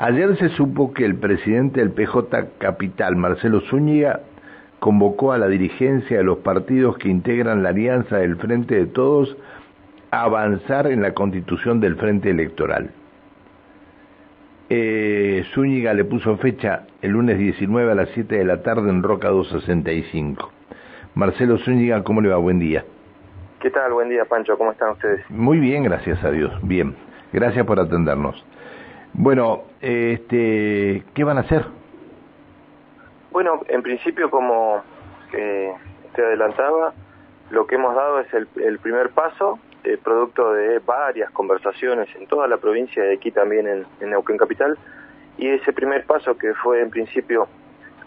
Ayer 0.00 0.36
se 0.36 0.50
supo 0.50 0.94
que 0.94 1.04
el 1.04 1.16
presidente 1.16 1.80
del 1.80 1.90
PJ 1.90 2.50
Capital, 2.58 3.16
Marcelo 3.16 3.62
Zúñiga, 3.62 4.20
convocó 4.78 5.32
a 5.32 5.38
la 5.38 5.48
dirigencia 5.48 6.18
de 6.18 6.22
los 6.22 6.38
partidos 6.38 6.96
que 6.98 7.08
integran 7.08 7.64
la 7.64 7.70
alianza 7.70 8.18
del 8.18 8.36
Frente 8.36 8.76
de 8.76 8.86
Todos 8.86 9.36
a 10.12 10.22
avanzar 10.22 10.86
en 10.86 11.02
la 11.02 11.14
constitución 11.14 11.80
del 11.80 11.96
Frente 11.96 12.30
Electoral. 12.30 12.90
Eh, 14.70 15.44
Zúñiga 15.52 15.92
le 15.94 16.04
puso 16.04 16.36
fecha 16.36 16.86
el 17.02 17.10
lunes 17.10 17.36
19 17.36 17.90
a 17.90 17.96
las 17.96 18.10
7 18.10 18.36
de 18.36 18.44
la 18.44 18.62
tarde 18.62 18.90
en 18.90 19.02
Roca 19.02 19.30
265. 19.30 20.52
Marcelo 21.16 21.58
Zúñiga, 21.58 22.04
¿cómo 22.04 22.20
le 22.20 22.28
va? 22.28 22.36
Buen 22.36 22.60
día. 22.60 22.84
¿Qué 23.58 23.70
tal? 23.70 23.92
Buen 23.94 24.10
día, 24.10 24.24
Pancho. 24.26 24.56
¿Cómo 24.56 24.70
están 24.70 24.92
ustedes? 24.92 25.28
Muy 25.28 25.58
bien, 25.58 25.82
gracias 25.82 26.22
a 26.22 26.30
Dios. 26.30 26.52
Bien. 26.62 26.94
Gracias 27.32 27.66
por 27.66 27.80
atendernos. 27.80 28.44
Bueno, 29.20 29.64
este, 29.80 31.02
¿qué 31.12 31.24
van 31.24 31.38
a 31.38 31.40
hacer? 31.40 31.66
Bueno, 33.32 33.62
en 33.66 33.82
principio, 33.82 34.30
como 34.30 34.80
eh, 35.32 35.72
te 36.14 36.24
adelantaba, 36.24 36.94
lo 37.50 37.66
que 37.66 37.74
hemos 37.74 37.96
dado 37.96 38.20
es 38.20 38.32
el, 38.32 38.78
primer 38.78 39.10
paso, 39.10 39.58
eh, 39.82 39.98
producto 40.00 40.52
de 40.52 40.78
varias 40.78 41.32
conversaciones 41.32 42.08
en 42.14 42.28
toda 42.28 42.46
la 42.46 42.58
provincia 42.58 43.10
y 43.10 43.16
aquí 43.16 43.32
también 43.32 43.66
en, 43.66 43.86
en 44.00 44.10
Neuquén 44.10 44.36
Capital, 44.36 44.78
y 45.36 45.48
ese 45.48 45.72
primer 45.72 46.06
paso 46.06 46.38
que 46.38 46.54
fue 46.54 46.80
en 46.80 46.90
principio 46.90 47.48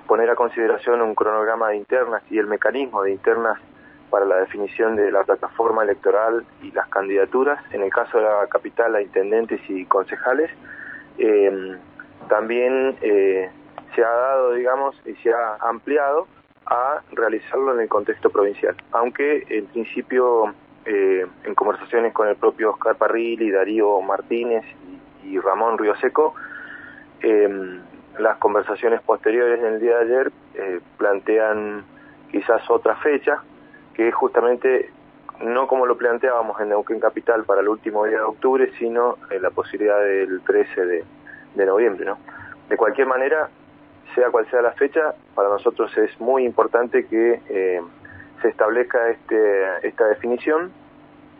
poner 0.07 0.30
a 0.30 0.35
consideración 0.35 1.02
un 1.02 1.13
cronograma 1.13 1.68
de 1.70 1.76
internas 1.76 2.23
y 2.30 2.38
el 2.38 2.48
mecanismo 2.48 3.04
de 3.04 3.12
internas 3.12 3.59
para 4.09 4.23
la 4.23 4.38
definición 4.38 4.96
de 4.96 5.12
la 5.12 5.26
plataforma 5.26 5.84
electoral 5.84 6.46
y 6.62 6.71
las 6.71 6.88
candidaturas, 6.88 7.62
en 7.73 7.82
el 7.82 7.91
caso 7.91 8.18
de 8.18 8.23
la 8.23 8.48
capital 8.49 8.96
a 8.96 9.02
intendentes 9.02 9.59
y 9.70 9.84
concejales, 9.85 10.49
eh, 11.17 11.77
también 12.27 12.97
eh, 13.01 13.49
se 13.95 14.03
ha 14.03 14.09
dado, 14.09 14.53
digamos, 14.53 14.95
y 15.05 15.13
se 15.15 15.34
ha 15.34 15.57
ampliado 15.61 16.27
a 16.65 17.01
realizarlo 17.12 17.73
en 17.73 17.81
el 17.81 17.90
contexto 17.90 18.29
provincial, 18.29 18.76
aunque 18.91 19.45
en 19.49 19.65
principio 19.68 20.53
eh, 20.85 21.26
en 21.43 21.55
conversaciones 21.55 22.13
con 22.13 22.27
el 22.27 22.35
propio 22.35 22.71
Oscar 22.71 22.95
Parrilli, 22.95 23.51
Darío 23.51 24.01
Martínez 24.01 24.63
y, 25.23 25.35
y 25.35 25.40
Ramón 25.40 25.77
Río 25.77 25.93
eh, 27.21 27.79
las 28.18 28.37
conversaciones 28.37 29.01
posteriores 29.01 29.59
en 29.59 29.65
el 29.65 29.79
día 29.79 29.98
de 29.98 30.03
ayer 30.03 30.31
eh, 30.55 30.79
plantean 30.98 31.84
quizás 32.31 32.68
otra 32.70 32.96
fecha, 32.98 33.41
que 33.93 34.07
es 34.07 34.15
justamente 34.15 34.91
no 35.43 35.67
como 35.67 35.85
lo 35.85 35.97
planteábamos 35.97 36.59
en 36.61 36.70
Neuquén 36.70 36.99
Capital 36.99 37.43
para 37.43 37.61
el 37.61 37.67
último 37.67 38.05
día 38.05 38.17
de 38.17 38.23
octubre, 38.23 38.71
sino 38.77 39.17
en 39.29 39.41
la 39.41 39.49
posibilidad 39.49 39.99
del 39.99 40.41
13 40.41 40.85
de, 40.85 41.65
noviembre. 41.65 42.05
¿no? 42.05 42.17
De 42.70 42.77
cualquier 42.77 43.07
manera, 43.07 43.49
sea 44.15 44.29
cual 44.29 44.49
sea 44.49 44.62
la 44.62 44.71
fecha, 44.73 45.13
para 45.35 45.49
nosotros 45.49 45.95
es 45.97 46.19
muy 46.19 46.45
importante 46.45 47.05
que 47.05 47.41
eh, 47.49 47.81
se 48.41 48.47
establezca 48.47 49.09
este, 49.09 49.87
esta 49.87 50.05
definición 50.05 50.71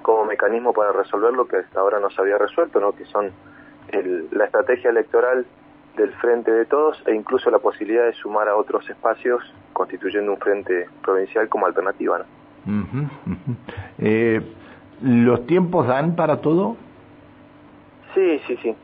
como 0.02 0.26
mecanismo 0.26 0.74
para 0.74 0.92
resolver 0.92 1.34
lo 1.34 1.48
que 1.48 1.58
hasta 1.58 1.80
ahora 1.80 2.00
no 2.00 2.10
se 2.10 2.22
había 2.22 2.38
resuelto, 2.38 2.80
¿no? 2.80 2.94
que 2.94 3.06
son 3.06 3.32
la 4.32 4.46
estrategia 4.46 4.90
electoral 4.90 5.46
del 5.98 6.14
frente 6.14 6.52
de 6.52 6.66
todos 6.66 7.04
e 7.06 7.14
incluso 7.14 7.52
la 7.52 7.60
posibilidad 7.60 8.06
de 8.06 8.14
sumar 8.14 8.48
a 8.48 8.56
otros 8.56 8.90
espacios 8.90 9.44
constituyendo 9.74 10.32
un 10.32 10.38
frente 10.38 10.88
provincial 11.02 11.50
como 11.50 11.66
alternativa. 11.66 12.20
¿no? 12.20 12.41
Eh, 14.00 14.42
¿Los 15.02 15.46
tiempos 15.48 15.88
dan 15.88 16.16
para 16.16 16.42
todo? 16.42 16.76
Sí, 18.14 18.40
sí, 18.46 18.58
sí. 18.58 18.76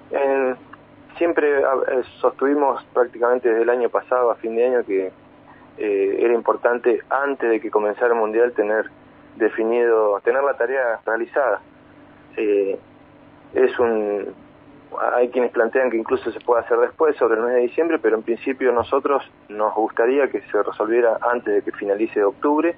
siempre 1.18 1.60
eh, 1.60 1.64
sostuvimos 2.20 2.84
prácticamente 2.94 3.50
desde 3.50 3.64
el 3.64 3.70
año 3.70 3.90
pasado 3.90 4.32
a 4.32 4.36
fin 4.36 4.56
de 4.56 4.66
año 4.66 4.86
que 4.86 5.12
eh, 5.78 6.18
era 6.20 6.34
importante 6.34 7.02
antes 7.10 7.50
de 7.50 7.60
que 7.60 7.70
comenzara 7.70 8.14
el 8.14 8.20
mundial 8.20 8.54
tener 8.54 8.86
definido, 9.36 10.20
tener 10.24 10.44
la 10.44 10.56
tarea 10.56 11.00
realizada. 11.06 11.62
es 12.36 13.80
un 13.80 14.34
hay 15.14 15.30
quienes 15.30 15.52
plantean 15.52 15.90
que 15.90 15.98
incluso 15.98 16.32
se 16.32 16.40
puede 16.40 16.62
hacer 16.62 16.78
después, 16.80 17.16
sobre 17.18 17.36
el 17.36 17.44
mes 17.44 17.54
de 17.56 17.62
diciembre, 17.62 18.00
pero 18.00 18.16
en 18.16 18.24
principio 18.24 18.72
nosotros 18.72 19.24
nos 19.50 19.74
gustaría 19.76 20.28
que 20.30 20.42
se 20.42 20.64
resolviera 20.64 21.18
antes 21.22 21.54
de 21.54 21.62
que 21.62 21.72
finalice 21.72 22.24
octubre, 22.24 22.76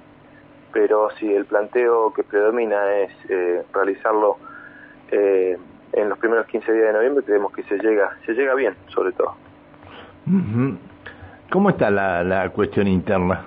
pero 0.72 1.10
si 1.18 1.32
el 1.32 1.44
planteo 1.44 2.12
que 2.12 2.22
predomina 2.22 2.92
es 2.96 3.12
eh, 3.28 3.62
realizarlo 3.72 4.38
eh, 5.10 5.56
en 5.92 6.08
los 6.08 6.18
primeros 6.18 6.46
15 6.46 6.72
días 6.72 6.86
de 6.86 6.92
noviembre, 6.92 7.24
creemos 7.24 7.52
que 7.52 7.62
se 7.64 7.78
llega, 7.78 8.16
se 8.24 8.32
llega 8.32 8.54
bien, 8.54 8.74
sobre 8.88 9.12
todo. 9.12 9.34
¿Cómo 11.50 11.70
está 11.70 11.90
la, 11.90 12.22
la 12.22 12.48
cuestión 12.50 12.86
interna? 12.86 13.44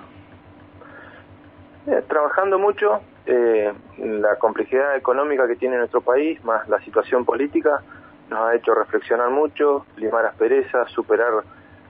Eh, 1.86 2.02
trabajando 2.08 2.58
mucho, 2.58 3.00
la 3.26 4.36
complejidad 4.36 4.96
económica 4.96 5.46
que 5.46 5.56
tiene 5.56 5.78
nuestro 5.78 6.02
país, 6.02 6.42
más 6.44 6.68
la 6.68 6.78
situación 6.80 7.24
política, 7.24 7.80
nos 8.28 8.40
ha 8.40 8.54
hecho 8.54 8.74
reflexionar 8.74 9.30
mucho, 9.30 9.86
limar 9.96 10.26
asperezas, 10.26 10.90
superar 10.90 11.32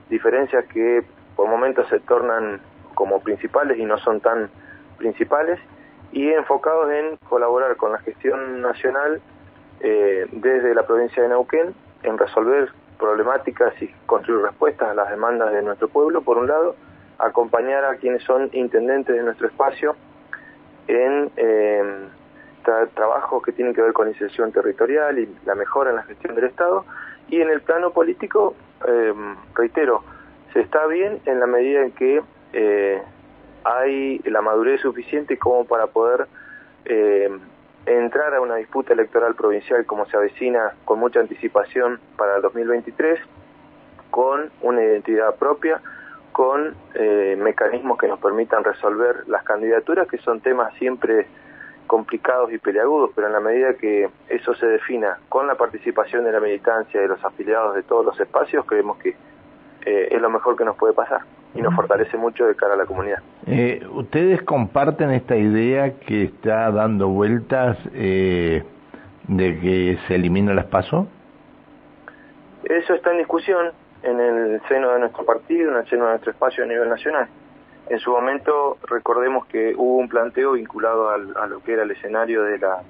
diferencias 0.09 0.65
que 0.65 1.03
por 1.35 1.49
momentos 1.49 1.87
se 1.89 1.99
tornan 1.99 2.61
como 2.93 3.19
principales 3.19 3.77
y 3.77 3.85
no 3.85 3.97
son 3.97 4.21
tan 4.21 4.49
principales, 4.97 5.59
y 6.11 6.31
enfocados 6.31 6.91
en 6.91 7.17
colaborar 7.29 7.75
con 7.75 7.91
la 7.91 7.99
gestión 7.99 8.61
nacional 8.61 9.21
eh, 9.81 10.27
desde 10.31 10.73
la 10.73 10.87
provincia 10.87 11.21
de 11.21 11.29
Neuquén 11.29 11.73
en 12.03 12.17
resolver 12.17 12.69
problemáticas 12.97 13.73
y 13.81 13.87
construir 14.05 14.41
respuestas 14.41 14.89
a 14.89 14.93
las 14.93 15.09
demandas 15.09 15.51
de 15.51 15.61
nuestro 15.61 15.89
pueblo, 15.89 16.21
por 16.21 16.37
un 16.37 16.47
lado, 16.47 16.75
acompañar 17.19 17.83
a 17.85 17.95
quienes 17.97 18.23
son 18.23 18.49
intendentes 18.53 19.15
de 19.15 19.23
nuestro 19.23 19.47
espacio 19.47 19.95
en 20.87 21.31
eh, 21.35 22.07
trabajos 22.93 23.43
que 23.43 23.51
tienen 23.51 23.73
que 23.73 23.81
ver 23.81 23.93
con 23.93 24.07
inserción 24.07 24.51
territorial 24.51 25.19
y 25.19 25.29
la 25.45 25.55
mejora 25.55 25.91
en 25.91 25.97
la 25.97 26.03
gestión 26.03 26.35
del 26.35 26.45
Estado. 26.45 26.85
Y 27.27 27.41
en 27.41 27.49
el 27.49 27.61
plano 27.61 27.91
político, 27.91 28.55
em, 28.87 29.35
reitero, 29.53 30.03
se 30.53 30.61
está 30.61 30.85
bien 30.87 31.19
en 31.25 31.39
la 31.39 31.47
medida 31.47 31.81
en 31.81 31.91
que 31.91 32.21
eh, 32.53 33.01
hay 33.65 34.19
la 34.19 34.41
madurez 34.41 34.79
suficiente 34.81 35.37
como 35.37 35.65
para 35.65 35.87
poder 35.87 36.27
em, 36.85 37.39
entrar 37.87 38.35
a 38.35 38.41
una 38.41 38.55
disputa 38.55 38.93
electoral 38.93 39.33
provincial 39.33 39.85
como 39.87 40.05
se 40.05 40.15
avecina 40.15 40.73
con 40.85 40.99
mucha 40.99 41.19
anticipación 41.19 41.99
para 42.15 42.37
el 42.37 42.43
2023, 42.43 43.19
con 44.11 44.51
una 44.61 44.83
identidad 44.83 45.35
propia, 45.35 45.81
con 46.31 46.75
eh, 46.93 47.35
mecanismos 47.39 47.97
que 47.97 48.07
nos 48.07 48.19
permitan 48.19 48.63
resolver 48.63 49.27
las 49.27 49.43
candidaturas, 49.43 50.07
que 50.07 50.19
son 50.19 50.41
temas 50.41 50.73
siempre 50.75 51.27
complicados 51.87 52.51
y 52.51 52.59
peleagudos, 52.59 53.11
pero 53.15 53.27
en 53.27 53.33
la 53.33 53.39
medida 53.39 53.73
que 53.75 54.09
eso 54.29 54.53
se 54.55 54.67
defina 54.67 55.19
con 55.27 55.47
la 55.47 55.55
participación 55.55 56.23
de 56.23 56.31
la 56.31 56.39
militancia 56.39 57.01
de 57.01 57.07
los 57.07 57.23
afiliados 57.23 57.75
de 57.75 57.83
todos 57.83 58.05
los 58.05 58.19
espacios, 58.19 58.65
creemos 58.65 58.97
que 58.97 59.15
eh, 59.85 60.07
es 60.11 60.21
lo 60.21 60.29
mejor 60.29 60.55
que 60.55 60.65
nos 60.65 60.75
puede 60.77 60.93
pasar 60.93 61.21
y 61.55 61.61
nos 61.61 61.73
fortalece 61.73 62.17
mucho 62.17 62.45
de 62.45 62.55
cara 62.55 62.73
a 62.73 62.77
la 62.77 62.85
comunidad. 62.85 63.19
Eh, 63.47 63.85
¿Ustedes 63.93 64.41
comparten 64.41 65.11
esta 65.11 65.35
idea 65.35 65.93
que 65.99 66.23
está 66.25 66.69
dando 66.71 67.07
vueltas 67.07 67.77
eh, 67.93 68.63
de 69.27 69.59
que 69.59 69.97
se 70.07 70.15
elimina 70.15 70.53
las 70.53 70.65
PASO? 70.65 71.07
Eso 72.65 72.93
está 72.93 73.11
en 73.11 73.19
discusión 73.19 73.71
en 74.03 74.19
el 74.19 74.61
seno 74.67 74.91
de 74.91 74.99
nuestro 74.99 75.25
partido, 75.25 75.71
en 75.71 75.77
el 75.77 75.89
seno 75.89 76.05
de 76.05 76.11
nuestro 76.11 76.31
espacio 76.31 76.63
a 76.63 76.67
nivel 76.67 76.89
nacional. 76.89 77.27
En 77.87 77.99
su 77.99 78.11
momento 78.11 78.77
recordemos 78.87 79.45
que 79.45 79.73
hubo 79.77 79.97
un 79.97 80.09
planteo 80.09 80.53
vinculado 80.53 81.09
a 81.09 81.47
lo 81.47 81.61
que 81.61 81.73
era 81.73 81.83
el 81.83 81.91
escenario 81.91 82.43
de 82.43 82.57
la, 82.57 82.81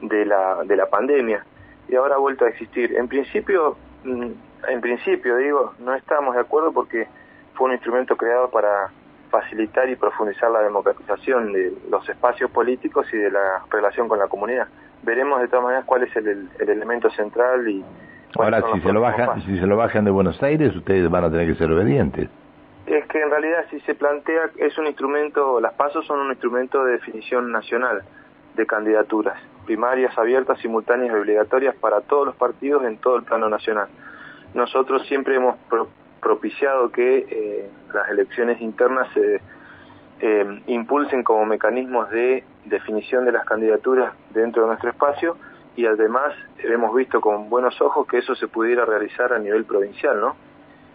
de 0.00 0.24
la, 0.24 0.62
de 0.64 0.76
la 0.76 0.86
pandemia 0.86 1.44
y 1.88 1.94
ahora 1.96 2.16
ha 2.16 2.18
vuelto 2.18 2.44
a 2.44 2.48
existir. 2.48 2.94
En 2.96 3.08
principio, 3.08 3.76
mm, 4.04 4.30
en 4.68 4.80
principio 4.80 5.36
digo, 5.36 5.74
no 5.78 5.94
estamos 5.94 6.34
de 6.34 6.40
acuerdo 6.40 6.72
porque 6.72 7.06
fue 7.56 7.68
un 7.68 7.72
instrumento 7.72 8.16
creado 8.16 8.50
para 8.50 8.90
facilitar 9.30 9.88
y 9.88 9.96
profundizar 9.96 10.50
la 10.50 10.60
democratización 10.60 11.52
de 11.52 11.72
los 11.90 12.08
espacios 12.08 12.50
políticos 12.50 13.06
y 13.12 13.16
de 13.16 13.30
la 13.30 13.64
relación 13.70 14.08
con 14.08 14.18
la 14.18 14.28
comunidad. 14.28 14.68
Veremos 15.02 15.40
de 15.40 15.48
todas 15.48 15.64
maneras 15.64 15.84
cuál 15.84 16.04
es 16.04 16.16
el, 16.16 16.48
el 16.58 16.68
elemento 16.68 17.10
central 17.10 17.68
y 17.68 17.84
Ahora, 18.38 18.62
si 18.74 18.80
se, 18.80 18.92
lo 18.92 19.00
bajan, 19.00 19.40
si 19.42 19.58
se 19.58 19.66
lo 19.66 19.78
bajan 19.78 20.04
de 20.04 20.10
Buenos 20.10 20.42
Aires, 20.42 20.74
ustedes 20.76 21.08
van 21.10 21.24
a 21.24 21.30
tener 21.30 21.46
que 21.46 21.54
ser 21.54 21.72
obedientes 21.72 22.28
es 22.86 23.04
que 23.06 23.20
en 23.20 23.30
realidad 23.30 23.66
si 23.70 23.80
se 23.80 23.94
plantea, 23.94 24.50
es 24.56 24.78
un 24.78 24.86
instrumento, 24.86 25.60
las 25.60 25.74
pasos 25.74 26.06
son 26.06 26.20
un 26.20 26.30
instrumento 26.30 26.84
de 26.84 26.92
definición 26.92 27.50
nacional 27.50 28.02
de 28.54 28.64
candidaturas, 28.66 29.38
primarias, 29.66 30.16
abiertas, 30.16 30.58
simultáneas 30.60 31.12
y 31.12 31.18
obligatorias 31.18 31.74
para 31.76 32.00
todos 32.02 32.26
los 32.26 32.36
partidos 32.36 32.84
en 32.84 32.96
todo 32.98 33.16
el 33.16 33.24
plano 33.24 33.48
nacional. 33.48 33.88
Nosotros 34.54 35.06
siempre 35.08 35.34
hemos 35.34 35.56
propiciado 36.26 36.90
que 36.90 37.18
eh, 37.30 37.70
las 37.94 38.08
elecciones 38.10 38.60
internas 38.60 39.06
se 39.14 39.40
eh, 40.18 40.62
impulsen 40.66 41.22
como 41.22 41.46
mecanismos 41.46 42.10
de 42.10 42.42
definición 42.64 43.24
de 43.24 43.30
las 43.30 43.44
candidaturas 43.44 44.12
dentro 44.30 44.62
de 44.62 44.68
nuestro 44.68 44.90
espacio 44.90 45.36
y 45.76 45.86
además 45.86 46.34
hemos 46.58 46.92
visto 46.96 47.20
con 47.20 47.48
buenos 47.48 47.80
ojos 47.80 48.08
que 48.08 48.18
eso 48.18 48.34
se 48.34 48.48
pudiera 48.48 48.84
realizar 48.84 49.32
a 49.32 49.38
nivel 49.38 49.64
provincial, 49.66 50.20
¿no? 50.20 50.34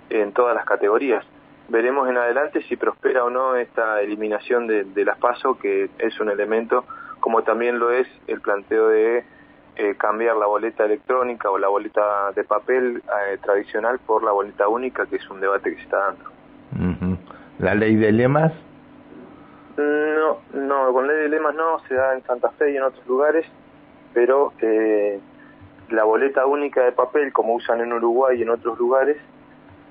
En 0.10 0.34
todas 0.34 0.54
las 0.54 0.66
categorías. 0.66 1.24
Veremos 1.70 2.10
en 2.10 2.18
adelante 2.18 2.62
si 2.64 2.76
prospera 2.76 3.24
o 3.24 3.30
no 3.30 3.56
esta 3.56 4.02
eliminación 4.02 4.68
de, 4.68 5.06
las 5.06 5.18
PASO, 5.18 5.58
que 5.58 5.90
es 5.98 6.20
un 6.20 6.30
elemento, 6.30 6.84
como 7.22 7.44
también 7.44 7.80
lo 7.80 7.92
es 7.92 8.08
el 8.28 8.42
planteo 8.42 8.90
de 8.90 9.24
eh, 9.76 9.96
cambiar 9.96 10.36
la 10.36 10.46
boleta 10.46 10.86
electrónica 10.86 11.50
o 11.50 11.58
la 11.58 11.68
boleta 11.68 12.32
de 12.36 12.44
papel 12.44 12.98
eh, 12.98 13.38
tradicional 13.42 14.00
por 14.00 14.24
la 14.24 14.32
boleta 14.32 14.68
única, 14.68 15.06
que 15.06 15.16
es 15.16 15.30
un 15.30 15.40
debate 15.40 15.72
que 15.72 15.78
se 15.78 15.84
está 15.84 15.98
dando. 15.98 17.18
¿La 17.60 17.76
ley 17.76 17.96
de 17.96 18.12
lemas? 18.12 18.52
No, 19.78 20.40
no, 20.54 20.94
con 20.94 21.08
ley 21.08 21.18
de 21.18 21.30
lemas 21.30 21.56
no, 21.56 21.80
se 21.88 21.94
da 21.94 22.14
en 22.14 22.24
Santa 22.24 22.50
Fe 22.52 22.72
y 22.72 22.78
en 22.78 22.84
otros 22.84 23.06
lugares, 23.08 23.46
pero 24.14 24.54
eh, 24.60 25.20
la 25.90 26.04
boleta 26.04 26.46
única 26.46 26.84
de 26.84 26.92
papel, 26.92 27.32
como 27.32 27.54
usan 27.54 27.82
en 27.82 27.94
Uruguay 27.94 28.40
y 28.40 28.44
en 28.44 28.50
otros 28.50 28.78
lugares, 28.80 29.18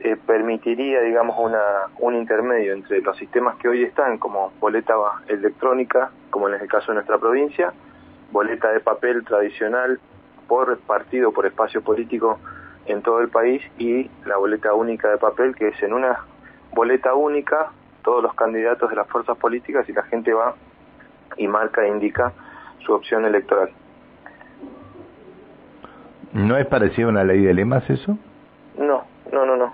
eh, 0.01 0.17
permitiría, 0.17 1.01
digamos, 1.03 1.37
una, 1.39 1.61
un 1.99 2.15
intermedio 2.15 2.73
entre 2.73 3.01
los 3.03 3.17
sistemas 3.17 3.57
que 3.57 3.69
hoy 3.69 3.83
están, 3.85 4.19
como 4.19 4.53
boleta 4.61 4.95
electrónica, 5.29 6.11
como 6.31 6.49
en 6.49 6.61
el 6.61 6.69
caso 6.69 6.89
de 6.89 6.95
nuestra 6.95 7.19
provincia, 7.19 7.73
boleta 8.31 8.71
de 8.71 8.81
papel 8.81 9.25
tradicional 9.25 10.01
por 10.49 10.79
partido, 10.81 11.33
por 11.33 11.47
espacio 11.47 11.83
político 11.83 12.39
en 12.87 13.03
todo 13.03 13.21
el 13.21 13.29
país, 13.29 13.63
y 13.79 14.11
la 14.27 14.37
boleta 14.37 14.75
única 14.75 15.11
de 15.11 15.19
papel, 15.19 15.55
que 15.55 15.69
es 15.69 15.83
en 15.83 15.93
una 15.93 16.25
boleta 16.73 17.15
única 17.15 17.71
todos 18.03 18.23
los 18.23 18.35
candidatos 18.35 18.91
de 18.91 18.97
las 18.97 19.07
fuerzas 19.09 19.37
políticas 19.37 19.89
y 19.89 19.93
la 19.93 20.03
gente 20.05 20.33
va 20.33 20.55
y 21.37 21.47
marca 21.47 21.85
e 21.85 21.89
indica 21.89 22.33
su 22.85 22.93
opción 22.93 23.25
electoral. 23.25 23.71
¿No 26.33 26.57
es 26.57 26.67
parecido 26.67 27.09
a 27.09 27.13
una 27.13 27.25
ley 27.25 27.43
de 27.43 27.55
lemas 27.55 27.89
eso? 27.91 28.17
No, 28.79 29.05
no, 29.33 29.45
no, 29.47 29.57
no, 29.57 29.73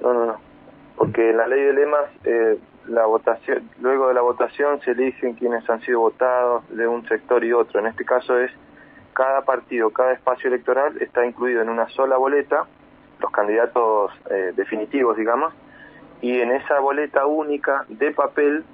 no, 0.00 0.12
no, 0.14 0.26
no. 0.26 0.36
Porque 0.96 1.30
en 1.30 1.36
la 1.36 1.46
ley 1.46 1.62
de 1.62 1.72
lemas, 1.72 2.04
eh, 2.24 2.58
la 2.86 3.06
votación, 3.06 3.70
luego 3.80 4.08
de 4.08 4.14
la 4.14 4.22
votación 4.22 4.80
se 4.80 4.92
eligen 4.92 5.34
quienes 5.34 5.68
han 5.68 5.80
sido 5.82 6.00
votados 6.00 6.68
de 6.70 6.86
un 6.86 7.06
sector 7.08 7.44
y 7.44 7.52
otro. 7.52 7.80
En 7.80 7.86
este 7.86 8.04
caso 8.04 8.38
es 8.38 8.50
cada 9.12 9.42
partido, 9.42 9.90
cada 9.90 10.12
espacio 10.12 10.48
electoral 10.48 11.00
está 11.00 11.24
incluido 11.24 11.62
en 11.62 11.68
una 11.68 11.88
sola 11.90 12.16
boleta, 12.16 12.66
los 13.20 13.30
candidatos 13.30 14.12
eh, 14.30 14.52
definitivos, 14.56 15.16
digamos, 15.16 15.54
y 16.20 16.40
en 16.40 16.52
esa 16.52 16.80
boleta 16.80 17.26
única 17.26 17.84
de 17.88 18.12
papel, 18.12 18.64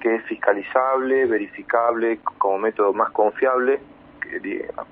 que 0.00 0.14
es 0.14 0.24
fiscalizable, 0.24 1.26
verificable 1.26 2.20
como 2.38 2.58
método 2.58 2.92
más 2.92 3.10
confiable, 3.10 3.80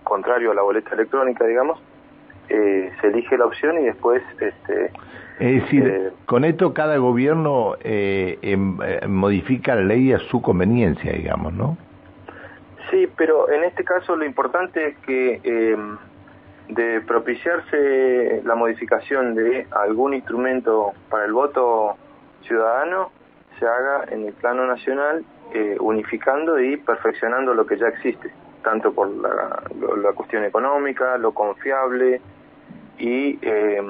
contrario 0.05 0.50
a 0.50 0.55
la 0.55 0.62
boleta 0.62 0.94
electrónica, 0.94 1.47
digamos, 1.47 1.81
eh, 2.49 2.93
se 3.00 3.06
elige 3.09 3.37
la 3.37 3.47
opción 3.47 3.79
y 3.79 3.85
después... 3.85 4.23
Este, 4.41 4.91
es 5.39 5.62
decir, 5.62 5.87
eh, 5.87 6.11
con 6.27 6.45
esto 6.45 6.75
cada 6.75 6.97
gobierno 6.97 7.77
eh, 7.83 8.39
em, 8.43 8.77
modifica 9.06 9.77
la 9.77 9.83
ley 9.83 10.12
a 10.12 10.19
su 10.19 10.43
conveniencia, 10.43 11.12
digamos, 11.12 11.53
¿no? 11.53 11.77
Sí, 12.91 13.09
pero 13.17 13.49
en 13.50 13.65
este 13.65 13.85
caso 13.85 14.17
lo 14.17 14.25
importante 14.25 14.89
es 14.89 14.99
que 14.99 15.41
em, 15.45 15.97
de 16.69 17.00
propiciarse 17.03 18.43
la 18.45 18.55
modificación 18.55 19.35
de 19.35 19.67
algún 19.71 20.15
instrumento 20.15 20.93
para 21.09 21.25
el 21.25 21.33
voto 21.33 21.97
ciudadano 22.43 23.11
se 23.59 23.67
haga 23.67 24.05
en 24.11 24.27
el 24.27 24.33
plano 24.35 24.67
nacional 24.67 25.25
eh, 25.53 25.77
unificando 25.81 26.61
y 26.61 26.77
perfeccionando 26.77 27.55
lo 27.55 27.67
que 27.67 27.79
ya 27.79 27.89
existe, 27.89 28.31
tanto 28.62 28.93
por 28.93 29.09
la, 29.09 29.62
la 30.03 30.12
cuestión 30.12 30.44
económica, 30.44 31.17
lo 31.19 31.33
confiable 31.33 32.21
y 32.99 33.39
eh, 33.43 33.81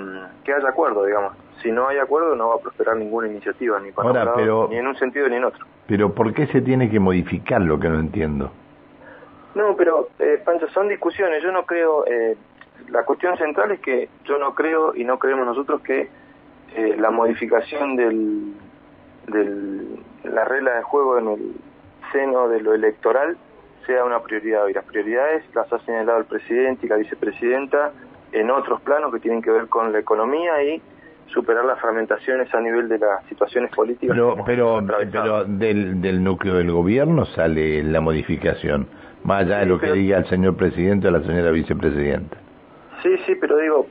que 0.45 0.53
haya 0.53 0.69
acuerdo, 0.69 1.05
digamos. 1.05 1.35
Si 1.63 1.73
no 1.73 1.89
hay 1.89 1.99
acuerdo 1.99 2.37
no 2.37 2.51
va 2.51 2.55
a 2.57 2.59
prosperar 2.59 2.97
ninguna 2.97 3.27
iniciativa, 3.29 3.81
ni 3.81 3.91
para 3.91 4.37
ni 4.37 4.77
en 4.77 4.87
un 4.87 4.97
sentido 4.97 5.29
ni 5.29 5.37
en 5.37 5.45
otro. 5.45 5.67
Pero 5.87 6.15
¿por 6.15 6.33
qué 6.33 6.47
se 6.47 6.61
tiene 6.61 6.91
que 6.91 7.01
modificar 7.01 7.61
lo 7.61 7.81
que 7.81 7.89
no 7.89 7.99
entiendo? 7.99 8.53
No, 9.55 9.75
pero 9.77 10.11
eh, 10.19 10.41
Pancho, 10.45 10.69
son 10.69 10.89
discusiones. 10.89 11.43
Yo 11.43 11.51
no 11.51 11.65
creo, 11.65 12.07
eh, 12.07 12.37
la 12.91 13.05
cuestión 13.05 13.37
central 13.39 13.73
es 13.73 13.81
que 13.81 14.09
yo 14.25 14.39
no 14.39 14.55
creo 14.55 14.95
y 14.95 15.05
no 15.05 15.19
creemos 15.19 15.47
nosotros 15.47 15.81
que 15.81 16.09
eh, 16.77 16.97
la 16.99 17.11
modificación 17.11 17.97
del, 17.97 18.53
del, 19.27 19.99
la 20.25 20.45
regla 20.45 20.77
de 20.77 20.83
juego 20.83 21.19
en 21.19 21.29
el 21.29 21.53
seno 22.13 22.49
de 22.49 22.61
lo 22.61 22.75
electoral 22.75 23.37
sea 23.87 24.05
una 24.05 24.21
prioridad. 24.21 24.69
Y 24.69 24.75
las 24.75 24.85
prioridades 24.85 25.43
las 25.55 25.73
ha 25.73 25.79
señalado 25.81 26.19
el 26.19 26.27
presidente 26.27 26.87
y 26.87 26.89
la 26.89 26.97
vicepresidenta 26.97 27.93
en 28.33 28.51
otros 28.51 28.81
planos 28.83 29.13
que 29.13 29.21
tienen 29.21 29.43
que 29.43 29.51
ver 29.51 29.69
con 29.69 29.93
la 29.93 29.99
economía 29.99 30.63
y 30.63 30.83
superar 31.27 31.65
las 31.65 31.79
fragmentaciones 31.81 32.53
a 32.55 32.61
nivel 32.61 32.89
de 32.89 32.99
las 32.99 33.25
situaciones 33.29 33.71
políticas. 33.75 34.15
Pero, 34.15 34.37
pero, 34.45 34.81
pero 35.13 35.45
del, 35.45 36.01
del 36.01 36.23
núcleo 36.23 36.55
del 36.55 36.71
gobierno 36.71 37.27
sale 37.27 37.83
la 37.83 38.01
modificación, 38.01 38.89
más 39.25 39.45
allá 39.45 39.59
de 39.59 39.67
lo 39.67 39.79
que 39.79 39.93
diga 39.93 40.19
el 40.19 40.27
señor 40.27 40.57
presidente 40.57 41.09
o 41.09 41.11
la 41.11 41.21
señora 41.21 41.51
vicepresidenta. 41.51 42.37
Sí, 43.03 43.17
sí, 43.27 43.35
pero 43.37 43.59
digo, 43.59 43.87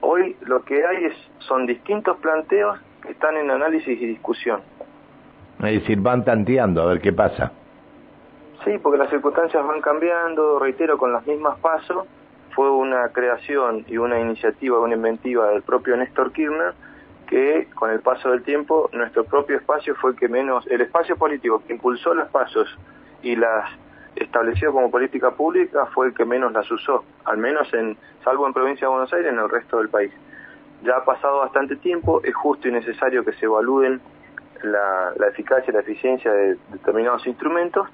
hoy 0.00 0.36
lo 0.46 0.62
que 0.64 0.84
hay 0.84 1.04
es, 1.06 1.14
son 1.40 1.66
distintos 1.66 2.16
planteos 2.18 2.78
que 3.02 3.12
están 3.12 3.36
en 3.36 3.50
análisis 3.50 4.00
y 4.00 4.06
discusión. 4.06 4.60
Es 5.58 5.80
decir, 5.80 6.00
van 6.00 6.24
tanteando 6.24 6.82
a 6.82 6.86
ver 6.86 7.00
qué 7.00 7.12
pasa. 7.12 7.52
Sí, 8.64 8.78
porque 8.82 8.98
las 8.98 9.10
circunstancias 9.10 9.66
van 9.66 9.80
cambiando, 9.80 10.58
reitero, 10.58 10.98
con 10.98 11.12
las 11.12 11.26
mismas 11.26 11.58
pasos. 11.60 12.06
Fue 12.54 12.70
una 12.70 13.08
creación 13.10 13.84
y 13.88 13.96
una 13.98 14.18
iniciativa, 14.18 14.78
una 14.80 14.94
inventiva 14.94 15.48
del 15.50 15.62
propio 15.62 15.96
Néstor 15.96 16.32
Kirchner, 16.32 16.74
que 17.28 17.68
con 17.74 17.90
el 17.90 18.00
paso 18.00 18.30
del 18.30 18.42
tiempo 18.42 18.90
nuestro 18.92 19.24
propio 19.24 19.56
espacio 19.56 19.94
fue 19.94 20.16
que 20.16 20.28
menos, 20.28 20.66
el 20.66 20.80
espacio 20.80 21.16
político 21.16 21.62
que 21.64 21.74
impulsó 21.74 22.12
los 22.12 22.28
pasos 22.28 22.68
y 23.22 23.36
las 23.36 23.70
establecido 24.16 24.72
como 24.72 24.90
política 24.90 25.30
pública 25.30 25.86
fue 25.86 26.08
el 26.08 26.14
que 26.14 26.24
menos 26.24 26.52
las 26.52 26.68
usó, 26.70 27.04
al 27.24 27.38
menos 27.38 27.72
en, 27.72 27.96
salvo 28.24 28.46
en 28.46 28.52
provincia 28.52 28.86
de 28.86 28.92
Buenos 28.92 29.12
Aires, 29.12 29.32
en 29.32 29.38
el 29.38 29.48
resto 29.48 29.78
del 29.78 29.88
país. 29.88 30.12
Ya 30.82 30.96
ha 30.96 31.04
pasado 31.04 31.38
bastante 31.38 31.76
tiempo, 31.76 32.20
es 32.24 32.34
justo 32.34 32.68
y 32.68 32.72
necesario 32.72 33.24
que 33.24 33.32
se 33.34 33.46
evalúen 33.46 34.00
la, 34.62 35.12
la 35.16 35.28
eficacia 35.28 35.70
y 35.70 35.74
la 35.74 35.80
eficiencia 35.80 36.32
de 36.32 36.56
determinados 36.72 37.26
instrumentos 37.26 37.88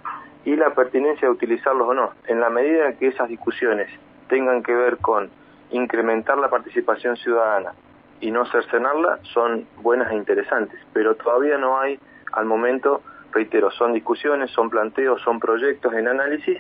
y 0.45 0.57
la 0.57 0.71
pertinencia 0.71 1.29
de 1.29 1.35
utilizarlos 1.35 1.89
o 1.89 1.95
no. 1.95 2.13
En 2.27 2.41
la 2.41 2.49
medida 2.49 2.89
en 2.89 2.97
que 2.97 3.09
esas 3.09 3.29
discusiones 3.29 3.89
tengan 4.29 4.63
que 4.63 4.75
ver 4.75 4.99
con 4.99 5.31
incrementar 5.71 6.39
la 6.39 6.49
participación 6.49 7.17
ciudadana 7.17 7.73
y 8.21 8.31
no 8.31 8.47
cercenarla, 8.47 9.19
son 9.35 9.67
buenas 9.83 10.11
e 10.13 10.17
interesantes, 10.17 10.81
pero 10.93 11.17
todavía 11.17 11.59
no 11.59 11.79
hay 11.79 11.99
al 12.33 12.47
momento 12.47 13.03
reitero, 13.33 13.71
son 13.71 13.93
discusiones, 13.93 14.51
son 14.51 14.71
planteos, 14.71 15.21
son 15.23 15.39
proyectos 15.39 15.93
en 15.95 16.09
análisis 16.09 16.59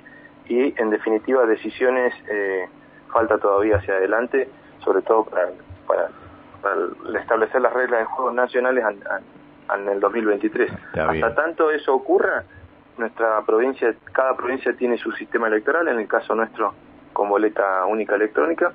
y 0.49 0.80
en 0.80 0.90
definitiva 0.90 1.46
decisiones 1.46 2.14
eh, 2.28 2.68
falta 3.12 3.38
todavía 3.38 3.76
hacia 3.76 3.94
adelante, 3.94 4.49
sobre 4.85 5.02
todo 5.02 5.25
para, 5.25 5.49
para, 5.87 6.08
establecer 7.18 7.61
las 7.61 7.73
reglas 7.73 8.00
de 8.00 8.06
juegos 8.06 8.35
nacionales 8.35 8.85
en 9.75 9.88
el 9.88 10.00
2023. 10.00 10.70
Hasta 10.94 11.35
tanto 11.35 11.70
eso 11.70 11.94
ocurra, 11.94 12.44
nuestra 12.99 13.40
provincia, 13.42 13.94
cada 14.12 14.37
provincia 14.37 14.73
tiene 14.76 14.99
su 14.99 15.12
sistema 15.12 15.46
electoral, 15.46 15.88
en 15.88 16.00
el 16.00 16.08
caso 16.08 16.35
nuestro 16.35 16.75
con 17.16 17.30
boleta 17.30 17.87
única 17.87 18.14
electrónica, 18.14 18.73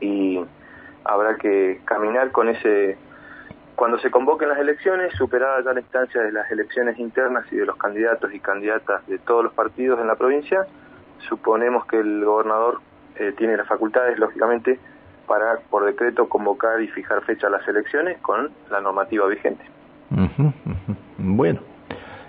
y 0.00 0.38
habrá 1.04 1.36
que 1.38 1.80
caminar 1.84 2.30
con 2.30 2.48
ese 2.48 2.96
cuando 3.74 3.98
se 3.98 4.12
convoquen 4.12 4.48
las 4.48 4.58
elecciones, 4.58 5.12
superada 5.14 5.60
ya 5.64 5.72
la 5.72 5.80
instancia 5.80 6.22
de 6.22 6.30
las 6.30 6.48
elecciones 6.52 6.98
internas 7.00 7.44
y 7.50 7.56
de 7.56 7.66
los 7.66 7.76
candidatos 7.76 8.32
y 8.32 8.38
candidatas 8.38 9.04
de 9.08 9.18
todos 9.18 9.42
los 9.42 9.52
partidos 9.52 9.98
en 10.00 10.06
la 10.06 10.14
provincia, 10.14 10.66
suponemos 11.28 11.84
que 11.86 11.98
el 11.98 12.24
gobernador 12.24 12.80
eh, 13.16 13.32
tiene 13.36 13.56
las 13.56 13.66
facultades, 13.66 14.18
lógicamente, 14.20 14.78
para 15.26 15.58
por 15.70 15.84
decreto 15.84 16.28
convocar 16.28 16.80
y 16.80 16.88
fijar 16.88 17.22
fecha 17.22 17.48
a 17.48 17.50
las 17.50 17.66
elecciones 17.66 18.18
con 18.18 18.50
la 18.70 18.80
normativa 18.80 19.26
vigente. 19.26 19.64
Bueno, 21.18 21.60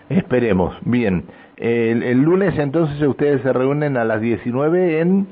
esperemos. 0.09 0.75
Bien, 0.81 1.23
el, 1.59 2.03
el 2.03 2.21
lunes 2.21 2.57
entonces 2.57 3.01
ustedes 3.05 3.41
se 3.41 3.51
reúnen 3.51 3.97
a 3.97 4.05
las 4.05 4.21
19 4.21 5.01
en... 5.01 5.27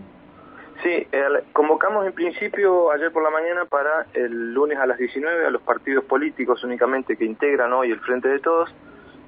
Sí, 0.84 1.08
convocamos 1.54 2.06
en 2.06 2.14
principio 2.14 2.92
ayer 2.92 3.12
por 3.12 3.24
la 3.24 3.30
mañana 3.30 3.66
para 3.66 4.06
el 4.14 4.54
lunes 4.54 4.78
a 4.78 4.86
las 4.86 4.98
19 4.98 5.48
a 5.48 5.50
los 5.50 5.62
partidos 5.62 6.04
políticos 6.04 6.64
únicamente 6.64 7.16
que 7.16 7.26
integran 7.26 7.74
hoy 7.74 7.92
el 7.92 8.00
Frente 8.02 8.28
de 8.28 8.40
Todos 8.40 8.74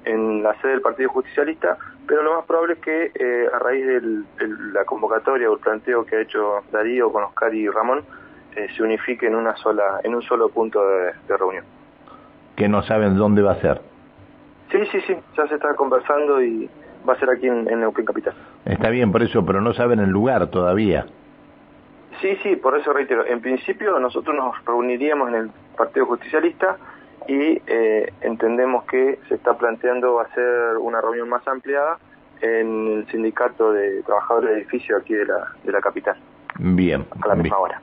en 0.04 0.42
la 0.42 0.54
sede 0.60 0.72
del 0.72 0.80
Partido 0.80 1.10
Justicialista, 1.10 1.76
pero 2.06 2.22
lo 2.22 2.36
más 2.36 2.44
probable 2.44 2.74
es 2.74 2.78
que 2.80 3.12
eh, 3.14 3.48
a 3.52 3.58
raíz 3.58 3.86
de 3.86 4.00
la 4.72 4.84
convocatoria 4.84 5.50
o 5.50 5.54
el 5.54 5.60
planteo 5.60 6.04
que 6.04 6.16
ha 6.16 6.20
hecho 6.20 6.60
Darío 6.70 7.10
con 7.12 7.24
Oscar 7.24 7.54
y 7.54 7.68
Ramón 7.68 8.04
eh, 8.56 8.68
se 8.76 8.82
unifique 8.82 9.26
en 9.26 9.34
una 9.34 9.56
sola 9.56 10.00
en 10.04 10.14
un 10.14 10.22
solo 10.22 10.48
punto 10.48 10.86
de, 10.86 11.12
de 11.28 11.36
reunión. 11.36 11.64
Que 12.56 12.68
no 12.68 12.82
saben 12.82 13.16
dónde 13.16 13.42
va 13.42 13.52
a 13.52 13.60
ser. 13.60 13.80
Sí, 14.70 14.78
sí, 14.92 15.00
sí, 15.06 15.16
ya 15.36 15.46
se 15.48 15.56
está 15.56 15.74
conversando 15.74 16.40
y 16.42 16.70
va 17.08 17.14
a 17.14 17.18
ser 17.18 17.30
aquí 17.30 17.46
en, 17.46 17.68
en 17.68 17.80
Neuquén 17.80 18.04
Capital. 18.04 18.34
Está 18.64 18.90
bien, 18.90 19.12
por 19.12 19.22
eso, 19.22 19.44
pero 19.44 19.60
no 19.60 19.72
saben 19.72 20.00
el 20.00 20.10
lugar 20.10 20.48
todavía. 20.48 21.06
Sí, 22.20 22.36
sí, 22.42 22.56
por 22.56 22.76
eso 22.76 22.92
reitero, 22.92 23.24
en 23.26 23.40
principio 23.40 23.98
nosotros 23.98 24.36
nos 24.36 24.62
reuniríamos 24.64 25.30
en 25.30 25.34
el 25.36 25.50
Partido 25.76 26.06
Justicialista 26.06 26.76
y 27.26 27.62
eh, 27.66 28.12
entendemos 28.20 28.84
que 28.84 29.18
se 29.28 29.36
está 29.36 29.56
planteando 29.56 30.20
hacer 30.20 30.76
una 30.78 31.00
reunión 31.00 31.28
más 31.28 31.46
ampliada 31.48 31.98
en 32.42 32.98
el 32.98 33.06
sindicato 33.10 33.72
de 33.72 34.02
trabajadores 34.02 34.50
de 34.50 34.56
edificio 34.56 34.96
aquí 34.96 35.14
de 35.14 35.26
la, 35.26 35.52
de 35.64 35.72
la 35.72 35.80
capital. 35.80 36.16
Bien. 36.58 37.06
A 37.22 37.28
la 37.28 37.34
misma 37.34 37.58
hora. 37.58 37.80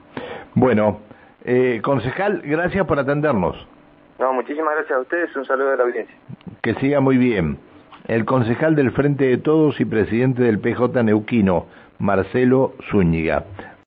Bueno, 0.53 0.99
eh, 1.43 1.81
concejal, 1.83 2.41
gracias 2.43 2.85
por 2.85 2.99
atendernos. 2.99 3.55
No, 4.19 4.33
muchísimas 4.33 4.75
gracias 4.75 4.97
a 4.97 5.01
ustedes, 5.01 5.35
un 5.35 5.45
saludo 5.45 5.71
de 5.71 5.77
la 5.77 5.83
audiencia. 5.83 6.15
Que 6.61 6.73
siga 6.75 6.99
muy 6.99 7.17
bien. 7.17 7.57
El 8.07 8.23
concejal 8.23 8.75
del 8.77 8.91
Frente 8.91 9.25
de 9.25 9.37
Todos 9.37 9.81
y 9.81 9.85
presidente 9.85 10.41
del 10.41 10.59
PJ 10.59 11.03
Neuquino, 11.03 11.65
Marcelo 11.99 12.73
Zúñiga. 12.89 13.43